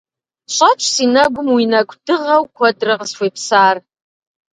[0.55, 3.75] Щӏэтщ си нэгум уи нэкӏу дыгъэу куэдрэ къысхуепсар.